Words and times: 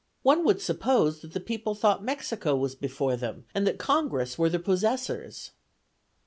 One 0.23 0.43
would 0.45 0.59
suppose 0.59 1.19
that 1.21 1.33
the 1.33 1.39
people 1.39 1.75
thought 1.75 2.03
Mexico 2.03 2.55
was 2.55 2.73
before 2.73 3.15
them, 3.15 3.45
and 3.53 3.67
that 3.67 3.77
Congress 3.77 4.35
were 4.35 4.49
the 4.49 4.57
possessors." 4.57 5.51